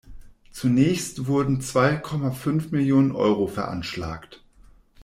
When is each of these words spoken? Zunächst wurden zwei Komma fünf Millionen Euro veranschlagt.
Zunächst 0.51 1.27
wurden 1.27 1.61
zwei 1.61 1.95
Komma 1.95 2.31
fünf 2.31 2.71
Millionen 2.71 3.11
Euro 3.11 3.45
veranschlagt. 3.45 4.43